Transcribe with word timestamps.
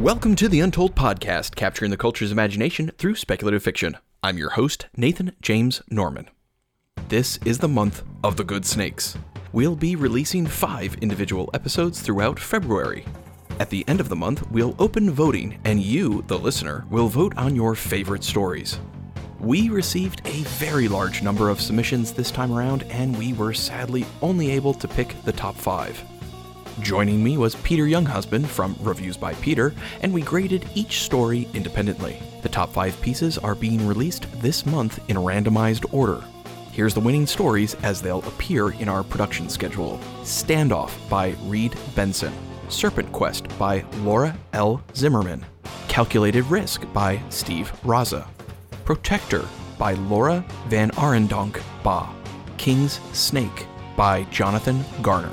Welcome 0.00 0.34
to 0.36 0.48
the 0.48 0.58
Untold 0.58 0.96
Podcast, 0.96 1.54
capturing 1.54 1.92
the 1.92 1.96
culture's 1.96 2.32
imagination 2.32 2.90
through 2.98 3.14
speculative 3.14 3.62
fiction. 3.62 3.96
I'm 4.24 4.36
your 4.36 4.50
host, 4.50 4.86
Nathan 4.96 5.36
James 5.40 5.82
Norman. 5.88 6.28
This 7.08 7.38
is 7.44 7.58
the 7.58 7.68
month 7.68 8.02
of 8.24 8.36
the 8.36 8.42
good 8.42 8.66
snakes. 8.66 9.16
We'll 9.52 9.76
be 9.76 9.94
releasing 9.94 10.46
five 10.46 10.96
individual 10.96 11.48
episodes 11.54 12.00
throughout 12.00 12.40
February. 12.40 13.04
At 13.60 13.70
the 13.70 13.84
end 13.86 14.00
of 14.00 14.08
the 14.08 14.16
month, 14.16 14.50
we'll 14.50 14.74
open 14.80 15.12
voting, 15.12 15.60
and 15.64 15.80
you, 15.80 16.24
the 16.26 16.40
listener, 16.40 16.84
will 16.90 17.06
vote 17.06 17.32
on 17.36 17.54
your 17.54 17.76
favorite 17.76 18.24
stories. 18.24 18.80
We 19.38 19.68
received 19.68 20.22
a 20.26 20.42
very 20.58 20.88
large 20.88 21.22
number 21.22 21.50
of 21.50 21.60
submissions 21.60 22.12
this 22.12 22.32
time 22.32 22.52
around, 22.52 22.82
and 22.90 23.16
we 23.16 23.32
were 23.32 23.54
sadly 23.54 24.04
only 24.22 24.50
able 24.50 24.74
to 24.74 24.88
pick 24.88 25.14
the 25.22 25.32
top 25.32 25.54
five. 25.54 26.02
Joining 26.80 27.22
me 27.22 27.38
was 27.38 27.54
Peter 27.56 27.84
Younghusband 27.84 28.46
from 28.46 28.74
Reviews 28.80 29.16
by 29.16 29.34
Peter, 29.34 29.72
and 30.02 30.12
we 30.12 30.22
graded 30.22 30.68
each 30.74 31.02
story 31.02 31.48
independently. 31.54 32.20
The 32.42 32.48
top 32.48 32.72
five 32.72 33.00
pieces 33.00 33.38
are 33.38 33.54
being 33.54 33.86
released 33.86 34.26
this 34.42 34.66
month 34.66 34.98
in 35.08 35.16
randomized 35.16 35.86
order. 35.94 36.22
Here's 36.72 36.92
the 36.92 37.00
winning 37.00 37.26
stories 37.26 37.74
as 37.84 38.02
they'll 38.02 38.26
appear 38.26 38.72
in 38.72 38.88
our 38.88 39.04
production 39.04 39.48
schedule 39.48 40.00
Standoff 40.22 40.90
by 41.08 41.36
Reed 41.44 41.76
Benson, 41.94 42.32
Serpent 42.68 43.12
Quest 43.12 43.46
by 43.56 43.84
Laura 43.98 44.36
L. 44.52 44.82
Zimmerman, 44.96 45.46
Calculated 45.86 46.44
Risk 46.46 46.92
by 46.92 47.22
Steve 47.28 47.72
Raza, 47.84 48.26
Protector 48.84 49.44
by 49.78 49.92
Laura 49.94 50.44
Van 50.66 50.90
Arendonk 50.92 51.62
Baugh, 51.84 52.12
King's 52.58 52.98
Snake 53.12 53.68
by 53.96 54.24
Jonathan 54.24 54.84
Garner. 55.02 55.30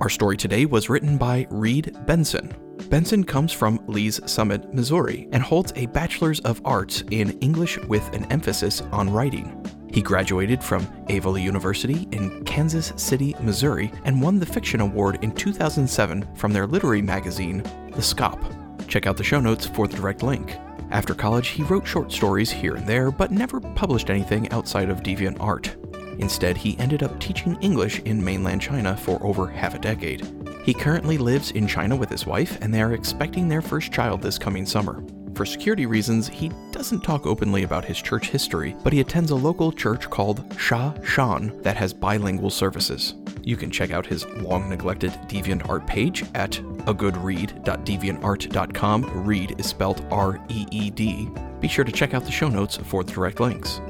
Our 0.00 0.08
story 0.08 0.38
today 0.38 0.64
was 0.64 0.88
written 0.88 1.18
by 1.18 1.46
Reed 1.50 1.94
Benson. 2.06 2.54
Benson 2.88 3.22
comes 3.22 3.52
from 3.52 3.84
Lee's 3.86 4.18
Summit, 4.24 4.72
Missouri, 4.72 5.28
and 5.32 5.42
holds 5.42 5.74
a 5.76 5.84
Bachelor's 5.86 6.40
of 6.40 6.62
Arts 6.64 7.04
in 7.10 7.38
English 7.40 7.76
with 7.80 8.10
an 8.14 8.24
emphasis 8.32 8.80
on 8.92 9.10
writing. 9.10 9.62
He 9.92 10.00
graduated 10.00 10.64
from 10.64 10.88
Avila 11.10 11.38
University 11.38 12.08
in 12.12 12.42
Kansas 12.44 12.94
City, 12.96 13.36
Missouri, 13.42 13.92
and 14.06 14.22
won 14.22 14.38
the 14.38 14.46
Fiction 14.46 14.80
Award 14.80 15.18
in 15.22 15.32
2007 15.32 16.34
from 16.34 16.54
their 16.54 16.66
literary 16.66 17.02
magazine, 17.02 17.58
The 17.92 18.00
Scop. 18.00 18.86
Check 18.88 19.06
out 19.06 19.18
the 19.18 19.24
show 19.24 19.38
notes 19.38 19.66
for 19.66 19.86
the 19.86 19.98
direct 19.98 20.22
link. 20.22 20.56
After 20.90 21.12
college, 21.12 21.48
he 21.48 21.62
wrote 21.64 21.86
short 21.86 22.10
stories 22.10 22.50
here 22.50 22.76
and 22.76 22.86
there, 22.86 23.10
but 23.10 23.32
never 23.32 23.60
published 23.60 24.08
anything 24.08 24.50
outside 24.50 24.88
of 24.88 25.02
DeviantArt. 25.02 25.79
Instead, 26.20 26.56
he 26.56 26.78
ended 26.78 27.02
up 27.02 27.18
teaching 27.18 27.58
English 27.60 27.98
in 28.00 28.22
mainland 28.22 28.62
China 28.62 28.96
for 28.96 29.20
over 29.24 29.46
half 29.46 29.74
a 29.74 29.78
decade. 29.78 30.26
He 30.64 30.74
currently 30.74 31.18
lives 31.18 31.50
in 31.52 31.66
China 31.66 31.96
with 31.96 32.10
his 32.10 32.26
wife, 32.26 32.58
and 32.60 32.72
they 32.72 32.82
are 32.82 32.92
expecting 32.92 33.48
their 33.48 33.62
first 33.62 33.90
child 33.90 34.22
this 34.22 34.38
coming 34.38 34.66
summer. 34.66 35.02
For 35.34 35.46
security 35.46 35.86
reasons, 35.86 36.28
he 36.28 36.52
doesn't 36.70 37.00
talk 37.00 37.26
openly 37.26 37.62
about 37.62 37.86
his 37.86 38.02
church 38.02 38.28
history, 38.28 38.76
but 38.84 38.92
he 38.92 39.00
attends 39.00 39.30
a 39.30 39.34
local 39.34 39.72
church 39.72 40.10
called 40.10 40.44
Sha 40.58 40.92
Shan 41.02 41.58
that 41.62 41.76
has 41.76 41.94
bilingual 41.94 42.50
services. 42.50 43.14
You 43.42 43.56
can 43.56 43.70
check 43.70 43.90
out 43.90 44.04
his 44.04 44.26
long 44.26 44.68
neglected 44.68 45.12
DeviantArt 45.28 45.86
page 45.86 46.24
at 46.34 46.60
agoodreed.deviantart.com. 46.84 49.24
Read 49.24 49.58
is 49.58 49.66
spelled 49.66 50.04
R 50.10 50.38
E 50.48 50.66
E 50.70 50.90
D. 50.90 51.30
Be 51.60 51.68
sure 51.68 51.84
to 51.84 51.92
check 51.92 52.12
out 52.12 52.24
the 52.24 52.30
show 52.30 52.48
notes 52.48 52.76
for 52.76 53.02
the 53.02 53.12
direct 53.12 53.40
links. 53.40 53.80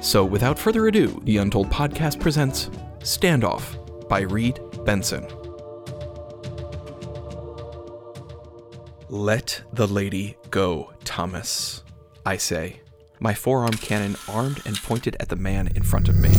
So, 0.00 0.24
without 0.24 0.58
further 0.58 0.88
ado, 0.88 1.20
the 1.24 1.36
Untold 1.36 1.68
Podcast 1.68 2.20
presents 2.20 2.70
Standoff 3.00 4.08
by 4.08 4.20
Reed 4.20 4.58
Benson. 4.86 5.26
Let 9.10 9.62
the 9.74 9.86
lady 9.86 10.38
go, 10.50 10.94
Thomas, 11.04 11.84
I 12.24 12.38
say, 12.38 12.80
my 13.18 13.34
forearm 13.34 13.74
cannon 13.74 14.16
armed 14.26 14.62
and 14.64 14.82
pointed 14.82 15.18
at 15.20 15.28
the 15.28 15.36
man 15.36 15.68
in 15.68 15.82
front 15.82 16.08
of 16.08 16.16
me. 16.16 16.32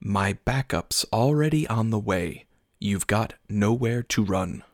My 0.00 0.32
backup's 0.44 1.06
already 1.12 1.64
on 1.68 1.90
the 1.90 2.00
way. 2.00 2.46
You've 2.80 3.06
got 3.06 3.34
nowhere 3.48 4.02
to 4.02 4.24
run. 4.24 4.64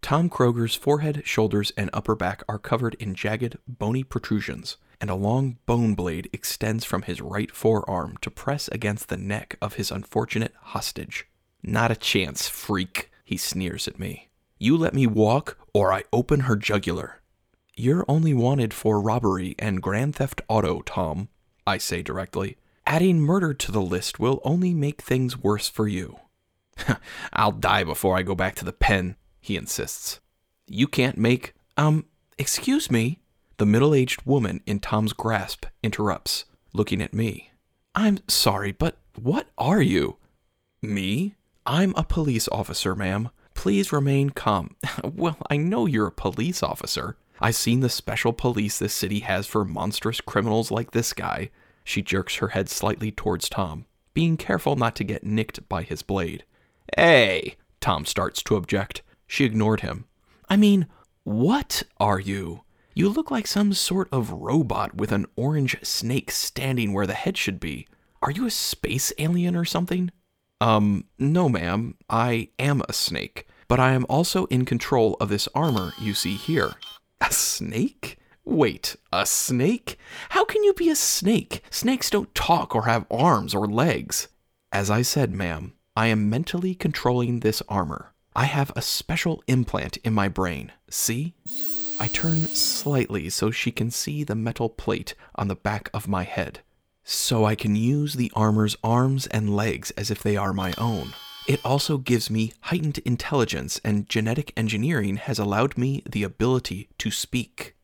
Tom 0.00 0.30
Kroger's 0.30 0.74
forehead, 0.74 1.22
shoulders, 1.26 1.72
and 1.76 1.90
upper 1.92 2.14
back 2.14 2.42
are 2.48 2.58
covered 2.58 2.94
in 2.94 3.14
jagged, 3.14 3.58
bony 3.68 4.02
protrusions 4.02 4.78
and 5.00 5.10
a 5.10 5.14
long 5.14 5.58
bone 5.66 5.94
blade 5.94 6.28
extends 6.32 6.84
from 6.84 7.02
his 7.02 7.20
right 7.20 7.50
forearm 7.50 8.16
to 8.20 8.30
press 8.30 8.68
against 8.68 9.08
the 9.08 9.16
neck 9.16 9.56
of 9.60 9.74
his 9.74 9.90
unfortunate 9.90 10.54
hostage. 10.60 11.26
Not 11.62 11.90
a 11.90 11.96
chance, 11.96 12.48
freak, 12.48 13.10
he 13.24 13.36
sneers 13.36 13.88
at 13.88 13.98
me. 13.98 14.28
You 14.58 14.76
let 14.76 14.94
me 14.94 15.06
walk, 15.06 15.58
or 15.74 15.92
I 15.92 16.04
open 16.12 16.40
her 16.40 16.56
jugular. 16.56 17.20
You're 17.74 18.06
only 18.08 18.32
wanted 18.32 18.72
for 18.72 19.00
robbery 19.00 19.54
and 19.58 19.82
grand 19.82 20.16
theft 20.16 20.40
auto, 20.48 20.80
Tom, 20.80 21.28
I 21.66 21.78
say 21.78 22.02
directly. 22.02 22.56
Adding 22.86 23.20
murder 23.20 23.52
to 23.52 23.72
the 23.72 23.82
list 23.82 24.18
will 24.18 24.40
only 24.44 24.72
make 24.72 25.02
things 25.02 25.36
worse 25.36 25.68
for 25.68 25.88
you. 25.88 26.20
I'll 27.32 27.52
die 27.52 27.84
before 27.84 28.16
I 28.16 28.22
go 28.22 28.34
back 28.34 28.54
to 28.56 28.64
the 28.64 28.72
pen, 28.72 29.16
he 29.40 29.56
insists. 29.56 30.20
You 30.66 30.86
can't 30.86 31.18
make. 31.18 31.54
Um, 31.76 32.06
excuse 32.38 32.90
me, 32.90 33.20
the 33.58 33.66
middle 33.66 33.94
aged 33.94 34.22
woman 34.26 34.60
in 34.66 34.80
Tom's 34.80 35.12
grasp 35.12 35.66
interrupts, 35.82 36.44
looking 36.72 37.00
at 37.00 37.14
me. 37.14 37.50
I'm 37.94 38.18
sorry, 38.28 38.72
but 38.72 38.96
what 39.20 39.48
are 39.56 39.80
you? 39.80 40.16
Me? 40.82 41.34
I'm 41.64 41.94
a 41.96 42.04
police 42.04 42.48
officer, 42.48 42.94
ma'am. 42.94 43.30
Please 43.54 43.92
remain 43.92 44.30
calm. 44.30 44.76
well, 45.04 45.38
I 45.48 45.56
know 45.56 45.86
you're 45.86 46.06
a 46.06 46.12
police 46.12 46.62
officer. 46.62 47.16
I've 47.40 47.56
seen 47.56 47.80
the 47.80 47.88
special 47.88 48.32
police 48.32 48.78
this 48.78 48.94
city 48.94 49.20
has 49.20 49.46
for 49.46 49.64
monstrous 49.64 50.20
criminals 50.20 50.70
like 50.70 50.90
this 50.90 51.12
guy. 51.12 51.50
She 51.82 52.02
jerks 52.02 52.36
her 52.36 52.48
head 52.48 52.68
slightly 52.68 53.10
towards 53.10 53.48
Tom, 53.48 53.86
being 54.12 54.36
careful 54.36 54.76
not 54.76 54.94
to 54.96 55.04
get 55.04 55.24
nicked 55.24 55.68
by 55.68 55.82
his 55.82 56.02
blade. 56.02 56.44
Hey! 56.96 57.56
Tom 57.80 58.04
starts 58.04 58.42
to 58.42 58.56
object. 58.56 59.02
She 59.26 59.44
ignored 59.44 59.80
him. 59.80 60.04
I 60.48 60.56
mean, 60.56 60.86
what 61.24 61.82
are 61.98 62.20
you? 62.20 62.62
You 62.98 63.10
look 63.10 63.30
like 63.30 63.46
some 63.46 63.74
sort 63.74 64.08
of 64.10 64.32
robot 64.32 64.96
with 64.96 65.12
an 65.12 65.26
orange 65.36 65.76
snake 65.82 66.30
standing 66.30 66.94
where 66.94 67.06
the 67.06 67.12
head 67.12 67.36
should 67.36 67.60
be. 67.60 67.86
Are 68.22 68.30
you 68.30 68.46
a 68.46 68.50
space 68.50 69.12
alien 69.18 69.54
or 69.54 69.66
something? 69.66 70.10
Um, 70.62 71.04
no, 71.18 71.50
ma'am. 71.50 71.96
I 72.08 72.48
am 72.58 72.80
a 72.88 72.94
snake, 72.94 73.46
but 73.68 73.78
I 73.78 73.92
am 73.92 74.06
also 74.08 74.46
in 74.46 74.64
control 74.64 75.18
of 75.20 75.28
this 75.28 75.46
armor 75.54 75.92
you 76.00 76.14
see 76.14 76.36
here. 76.36 76.72
A 77.20 77.30
snake? 77.30 78.16
Wait, 78.46 78.96
a 79.12 79.26
snake? 79.26 79.98
How 80.30 80.46
can 80.46 80.64
you 80.64 80.72
be 80.72 80.88
a 80.88 80.96
snake? 80.96 81.62
Snakes 81.68 82.08
don't 82.08 82.34
talk 82.34 82.74
or 82.74 82.86
have 82.86 83.04
arms 83.10 83.54
or 83.54 83.66
legs. 83.66 84.28
As 84.72 84.88
I 84.88 85.02
said, 85.02 85.34
ma'am, 85.34 85.74
I 85.94 86.06
am 86.06 86.30
mentally 86.30 86.74
controlling 86.74 87.40
this 87.40 87.62
armor. 87.68 88.14
I 88.34 88.46
have 88.46 88.72
a 88.74 88.80
special 88.80 89.44
implant 89.46 89.98
in 89.98 90.14
my 90.14 90.28
brain. 90.28 90.72
See? 90.88 91.34
I 91.98 92.08
turn 92.08 92.36
slightly 92.36 93.30
so 93.30 93.50
she 93.50 93.72
can 93.72 93.90
see 93.90 94.22
the 94.22 94.34
metal 94.34 94.68
plate 94.68 95.14
on 95.34 95.48
the 95.48 95.56
back 95.56 95.88
of 95.94 96.06
my 96.06 96.24
head, 96.24 96.60
so 97.02 97.44
I 97.44 97.54
can 97.54 97.74
use 97.74 98.14
the 98.14 98.30
armor's 98.34 98.76
arms 98.84 99.26
and 99.28 99.56
legs 99.56 99.90
as 99.92 100.10
if 100.10 100.22
they 100.22 100.36
are 100.36 100.52
my 100.52 100.74
own. 100.78 101.14
It 101.48 101.60
also 101.64 101.98
gives 101.98 102.28
me 102.28 102.52
heightened 102.62 102.98
intelligence, 102.98 103.80
and 103.84 104.08
genetic 104.08 104.52
engineering 104.56 105.16
has 105.16 105.38
allowed 105.38 105.78
me 105.78 106.02
the 106.08 106.22
ability 106.22 106.88
to 106.98 107.10
speak. 107.10 107.76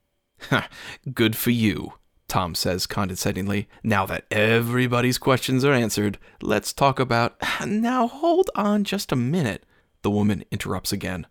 Good 1.15 1.37
for 1.37 1.51
you, 1.51 1.95
Tom 2.29 2.55
says 2.55 2.87
condescendingly. 2.87 3.69
Now 3.83 4.05
that 4.07 4.27
everybody's 4.31 5.19
questions 5.19 5.65
are 5.65 5.73
answered, 5.73 6.19
let's 6.41 6.73
talk 6.73 6.99
about. 7.01 7.37
Now 7.67 8.09
hold 8.09 8.51
on 8.55 8.85
just 8.85 9.13
a 9.13 9.17
minute, 9.17 9.65
the 10.03 10.11
woman 10.11 10.45
interrupts 10.51 10.93
again. 10.93 11.27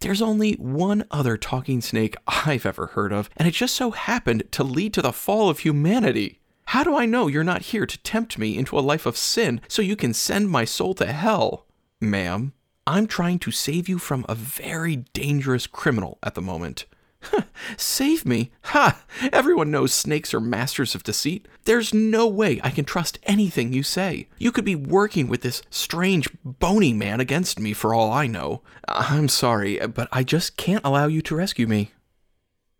There's 0.00 0.22
only 0.22 0.52
one 0.54 1.04
other 1.10 1.36
talking 1.36 1.80
snake 1.80 2.16
I've 2.26 2.66
ever 2.66 2.88
heard 2.88 3.12
of, 3.12 3.30
and 3.36 3.48
it 3.48 3.52
just 3.52 3.74
so 3.74 3.90
happened 3.90 4.44
to 4.52 4.64
lead 4.64 4.92
to 4.94 5.02
the 5.02 5.12
fall 5.12 5.48
of 5.48 5.60
humanity. 5.60 6.40
How 6.66 6.82
do 6.82 6.96
I 6.96 7.06
know 7.06 7.28
you're 7.28 7.44
not 7.44 7.62
here 7.62 7.86
to 7.86 7.98
tempt 7.98 8.38
me 8.38 8.58
into 8.58 8.78
a 8.78 8.80
life 8.80 9.06
of 9.06 9.16
sin 9.16 9.60
so 9.68 9.82
you 9.82 9.96
can 9.96 10.12
send 10.12 10.50
my 10.50 10.64
soul 10.64 10.94
to 10.94 11.06
hell? 11.06 11.66
Ma'am, 12.00 12.52
I'm 12.86 13.06
trying 13.06 13.38
to 13.40 13.50
save 13.50 13.88
you 13.88 13.98
from 13.98 14.26
a 14.28 14.34
very 14.34 14.96
dangerous 14.96 15.66
criminal 15.66 16.18
at 16.22 16.34
the 16.34 16.42
moment. 16.42 16.86
Save 17.76 18.24
me? 18.24 18.52
Ha! 18.62 19.02
Everyone 19.32 19.70
knows 19.70 19.92
snakes 19.92 20.32
are 20.32 20.40
masters 20.40 20.94
of 20.94 21.02
deceit. 21.02 21.46
There's 21.64 21.92
no 21.92 22.26
way 22.26 22.60
I 22.62 22.70
can 22.70 22.84
trust 22.84 23.18
anything 23.24 23.72
you 23.72 23.82
say. 23.82 24.28
You 24.38 24.52
could 24.52 24.64
be 24.64 24.74
working 24.74 25.28
with 25.28 25.42
this 25.42 25.62
strange, 25.70 26.28
bony 26.44 26.92
man 26.92 27.20
against 27.20 27.58
me 27.58 27.72
for 27.72 27.92
all 27.92 28.12
I 28.12 28.26
know. 28.26 28.62
Uh, 28.86 29.06
I'm 29.10 29.28
sorry, 29.28 29.78
but 29.78 30.08
I 30.12 30.22
just 30.22 30.56
can't 30.56 30.84
allow 30.84 31.06
you 31.06 31.22
to 31.22 31.36
rescue 31.36 31.66
me. 31.66 31.92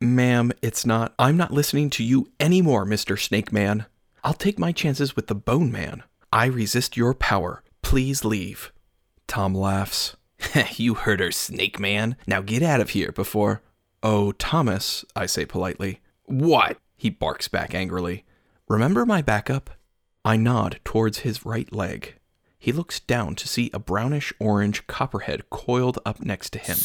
Ma'am, 0.00 0.52
it's 0.60 0.84
not. 0.84 1.14
I'm 1.19 1.37
not 1.37 1.52
listening 1.52 1.90
to 1.90 2.04
you 2.04 2.31
anymore, 2.38 2.84
Mr. 2.84 3.19
Snake 3.19 3.50
Man. 3.50 3.87
I'll 4.22 4.34
take 4.34 4.58
my 4.58 4.72
chances 4.72 5.16
with 5.16 5.28
the 5.28 5.34
Bone 5.34 5.72
Man. 5.72 6.02
I 6.32 6.46
resist 6.46 6.96
your 6.96 7.14
power. 7.14 7.62
Please 7.81 8.25
leave. 8.25 8.72
Tom 9.26 9.54
laughs. 9.54 10.16
you 10.76 10.94
heard 10.94 11.20
her, 11.20 11.31
Snake 11.31 11.81
Man. 11.81 12.16
Now 12.26 12.43
get 12.43 12.62
out 12.62 12.81
of 12.81 12.90
here 12.90 13.12
before. 13.12 13.62
Oh, 14.08 14.31
Thomas, 14.31 15.05
I 15.17 15.26
say 15.26 15.44
politely. 15.44 16.00
What? 16.26 16.79
He 16.97 17.11
barks 17.11 17.49
back 17.49 17.75
angrily. 17.75 18.25
Remember 18.69 19.05
my 19.05 19.20
backup? 19.20 19.69
I 20.25 20.37
nod 20.37 20.79
towards 20.85 21.19
his 21.19 21.44
right 21.44 21.73
leg. 21.73 22.14
He 22.56 22.70
looks 22.70 23.00
down 23.00 23.35
to 23.35 23.49
see 23.49 23.69
a 23.75 23.81
brownish 23.81 24.32
orange 24.38 24.87
copperhead 24.87 25.50
coiled 25.50 25.99
up 26.06 26.20
next 26.23 26.50
to 26.50 26.61
him. 26.61 26.76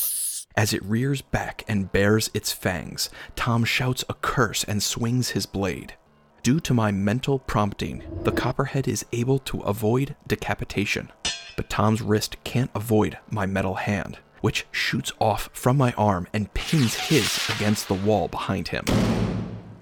As 0.57 0.73
it 0.73 0.83
rears 0.83 1.21
back 1.21 1.63
and 1.67 1.91
bares 1.91 2.31
its 2.33 2.51
fangs, 2.51 3.11
Tom 3.35 3.65
shouts 3.65 4.03
a 4.09 4.15
curse 4.15 4.63
and 4.63 4.81
swings 4.81 5.29
his 5.29 5.45
blade. 5.45 5.93
Due 6.41 6.59
to 6.61 6.73
my 6.73 6.91
mental 6.91 7.37
prompting, 7.37 8.01
the 8.23 8.31
copperhead 8.31 8.87
is 8.87 9.05
able 9.13 9.37
to 9.37 9.59
avoid 9.59 10.15
decapitation, 10.25 11.11
but 11.55 11.69
Tom's 11.69 12.01
wrist 12.01 12.37
can't 12.43 12.71
avoid 12.73 13.19
my 13.29 13.45
metal 13.45 13.75
hand, 13.75 14.17
which 14.41 14.65
shoots 14.71 15.11
off 15.19 15.49
from 15.53 15.77
my 15.77 15.93
arm 15.93 16.27
and 16.33 16.53
pins 16.53 16.95
his 16.95 17.49
against 17.55 17.87
the 17.87 17.93
wall 17.93 18.27
behind 18.27 18.67
him. 18.67 18.85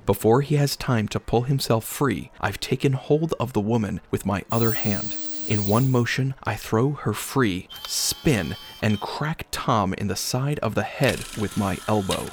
Before 0.06 0.42
he 0.42 0.56
has 0.56 0.76
time 0.76 1.08
to 1.10 1.20
pull 1.20 1.44
himself 1.44 1.86
free, 1.86 2.32
I've 2.42 2.60
taken 2.60 2.94
hold 2.94 3.34
of 3.40 3.54
the 3.54 3.62
woman 3.62 4.02
with 4.12 4.26
my 4.26 4.44
other 4.52 4.72
hand. 4.72 5.16
In 5.48 5.68
one 5.68 5.90
motion, 5.90 6.36
I 6.44 6.56
throw 6.56 6.92
her 6.92 7.14
free, 7.14 7.68
spin, 7.88 8.56
and 8.82 9.00
crack 9.00 9.48
Tom 9.52 9.94
in 9.94 10.08
the 10.08 10.16
side 10.16 10.60
of 10.60 10.76
the 10.76 10.84
head 10.84 11.24
with 11.40 11.58
my 11.58 11.78
elbow. 11.88 12.28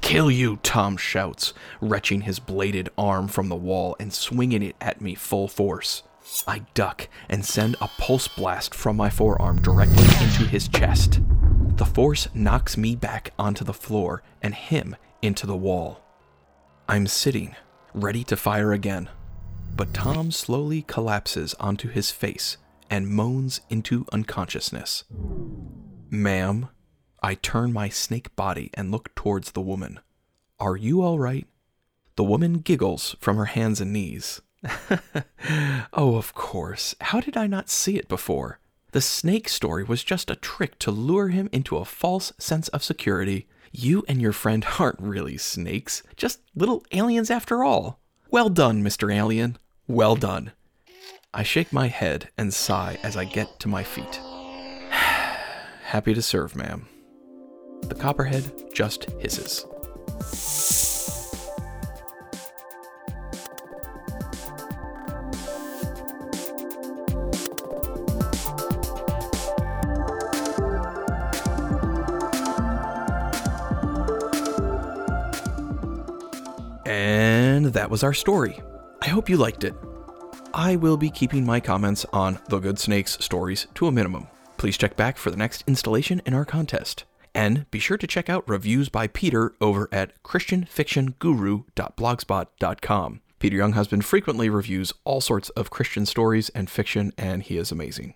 Kill 0.00 0.30
you, 0.30 0.56
Tom 0.62 0.96
shouts, 0.96 1.54
retching 1.80 2.22
his 2.22 2.38
bladed 2.38 2.88
arm 2.96 3.28
from 3.28 3.48
the 3.48 3.56
wall 3.56 3.96
and 3.98 4.12
swinging 4.12 4.62
it 4.62 4.76
at 4.80 5.00
me 5.00 5.14
full 5.14 5.48
force. 5.48 6.02
I 6.46 6.60
duck 6.74 7.08
and 7.28 7.44
send 7.44 7.76
a 7.80 7.88
pulse 7.98 8.28
blast 8.28 8.74
from 8.74 8.96
my 8.96 9.10
forearm 9.10 9.60
directly 9.60 10.04
into 10.24 10.46
his 10.46 10.68
chest. 10.68 11.20
The 11.76 11.84
force 11.84 12.28
knocks 12.34 12.76
me 12.76 12.96
back 12.96 13.32
onto 13.38 13.64
the 13.64 13.74
floor 13.74 14.22
and 14.40 14.54
him 14.54 14.96
into 15.22 15.46
the 15.46 15.56
wall. 15.56 16.02
I'm 16.88 17.06
sitting, 17.06 17.56
ready 17.92 18.24
to 18.24 18.36
fire 18.36 18.72
again, 18.72 19.08
but 19.76 19.92
Tom 19.92 20.30
slowly 20.30 20.82
collapses 20.82 21.54
onto 21.54 21.88
his 21.88 22.10
face 22.10 22.56
and 22.88 23.08
moans 23.08 23.60
into 23.68 24.06
unconsciousness. 24.12 25.04
Ma'am, 26.10 26.68
I 27.22 27.34
turn 27.34 27.72
my 27.72 27.88
snake 27.88 28.34
body 28.36 28.70
and 28.74 28.90
look 28.90 29.14
towards 29.14 29.52
the 29.52 29.60
woman. 29.60 30.00
Are 30.60 30.76
you 30.76 31.02
all 31.02 31.18
right? 31.18 31.46
The 32.16 32.24
woman 32.24 32.58
giggles 32.58 33.16
from 33.18 33.36
her 33.36 33.46
hands 33.46 33.80
and 33.80 33.92
knees. 33.92 34.40
oh, 35.92 36.16
of 36.16 36.34
course. 36.34 36.94
How 37.00 37.20
did 37.20 37.36
I 37.36 37.46
not 37.46 37.68
see 37.68 37.96
it 37.96 38.08
before? 38.08 38.58
The 38.92 39.00
snake 39.00 39.48
story 39.48 39.84
was 39.84 40.04
just 40.04 40.30
a 40.30 40.36
trick 40.36 40.78
to 40.80 40.90
lure 40.90 41.28
him 41.28 41.48
into 41.52 41.76
a 41.76 41.84
false 41.84 42.32
sense 42.38 42.68
of 42.68 42.84
security. 42.84 43.46
You 43.72 44.04
and 44.08 44.22
your 44.22 44.32
friend 44.32 44.64
aren't 44.78 45.00
really 45.00 45.36
snakes, 45.36 46.02
just 46.16 46.40
little 46.54 46.84
aliens 46.92 47.30
after 47.30 47.64
all. 47.64 47.98
Well 48.30 48.48
done, 48.48 48.82
Mr. 48.82 49.12
Alien. 49.12 49.58
Well 49.86 50.16
done. 50.16 50.52
I 51.32 51.42
shake 51.42 51.72
my 51.72 51.88
head 51.88 52.28
and 52.38 52.54
sigh 52.54 52.98
as 53.02 53.16
I 53.16 53.24
get 53.24 53.58
to 53.60 53.68
my 53.68 53.82
feet. 53.82 54.20
Happy 54.90 56.14
to 56.14 56.22
serve, 56.22 56.54
ma'am. 56.54 56.86
The 57.82 57.94
copperhead 57.94 58.50
just 58.72 59.10
hisses. 59.20 59.66
And 76.86 77.66
that 77.66 77.90
was 77.90 78.02
our 78.02 78.14
story. 78.14 78.60
I 79.02 79.08
hope 79.08 79.28
you 79.28 79.36
liked 79.36 79.64
it. 79.64 79.74
I 80.52 80.76
will 80.76 80.96
be 80.96 81.10
keeping 81.10 81.44
my 81.44 81.60
comments 81.60 82.06
on 82.12 82.38
The 82.48 82.58
Good 82.60 82.78
Snakes 82.78 83.18
stories 83.24 83.66
to 83.74 83.86
a 83.86 83.92
minimum. 83.92 84.28
Please 84.56 84.78
check 84.78 84.96
back 84.96 85.18
for 85.18 85.30
the 85.30 85.36
next 85.36 85.64
installation 85.66 86.22
in 86.24 86.32
our 86.34 86.44
contest. 86.44 87.04
And 87.34 87.68
be 87.72 87.80
sure 87.80 87.98
to 87.98 88.06
check 88.06 88.30
out 88.30 88.48
reviews 88.48 88.88
by 88.88 89.08
Peter 89.08 89.54
over 89.60 89.88
at 89.90 90.22
christianfictionguru.blogspot.com. 90.22 93.20
Peter 93.40 93.56
Younghusband 93.58 94.04
frequently 94.04 94.48
reviews 94.48 94.92
all 95.04 95.20
sorts 95.20 95.48
of 95.50 95.70
Christian 95.70 96.06
stories 96.06 96.48
and 96.50 96.70
fiction, 96.70 97.12
and 97.18 97.42
he 97.42 97.56
is 97.58 97.72
amazing. 97.72 98.14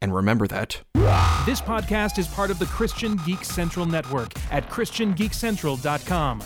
And 0.00 0.14
remember 0.14 0.46
that 0.46 0.80
This 1.44 1.60
podcast 1.60 2.18
is 2.18 2.26
part 2.28 2.50
of 2.50 2.58
the 2.58 2.64
Christian 2.66 3.16
Geek 3.26 3.44
Central 3.44 3.84
Network 3.86 4.32
at 4.52 4.68
ChristianGeekCentral.com. 4.70 6.42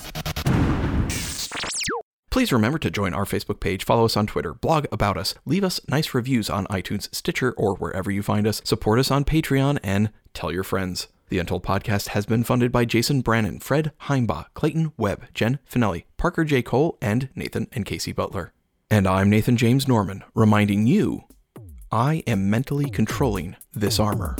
Please 2.31 2.53
remember 2.53 2.79
to 2.79 2.91
join 2.91 3.15
our 3.15 3.25
Facebook 3.25 3.59
page, 3.59 3.85
follow 3.85 4.05
us 4.05 4.17
on 4.17 4.27
Twitter, 4.27 4.53
blog 4.53 4.85
about 4.93 5.17
us, 5.17 5.35
leave 5.47 5.65
us 5.65 5.81
nice 5.89 6.13
reviews 6.13 6.51
on 6.51 6.67
iTunes, 6.67 7.13
Stitcher, 7.15 7.53
or 7.53 7.75
wherever 7.77 8.11
you 8.11 8.23
find 8.23 8.47
us, 8.47 8.61
support 8.65 8.99
us 8.99 9.11
on 9.11 9.25
Patreon, 9.25 9.79
and 9.83 10.11
tell 10.35 10.53
your 10.53 10.63
friends. 10.63 11.09
The 11.31 11.39
Untold 11.39 11.63
Podcast 11.63 12.09
has 12.09 12.27
been 12.27 12.45
funded 12.45 12.71
by 12.71 12.85
Jason 12.85 13.23
Brannon, 13.23 13.61
Fred 13.61 13.93
Heimbach, 14.03 14.47
Clayton 14.55 14.93
Webb, 14.99 15.25
Jen 15.33 15.59
Finelli, 15.71 16.05
Parker 16.19 16.45
J. 16.45 16.63
Cole, 16.63 16.99
and 17.01 17.31
Nathan 17.35 17.67
and 17.73 17.87
Casey 17.87 18.13
Butler. 18.13 18.53
And 18.91 19.07
I'm 19.07 19.31
Nathan 19.31 19.57
James 19.57 19.89
Norman, 19.89 20.23
reminding 20.35 20.87
you 20.87 21.25
I 21.91 22.23
am 22.27 22.51
mentally 22.51 22.91
controlling 22.91 23.57
this 23.73 23.99
armor. 23.99 24.37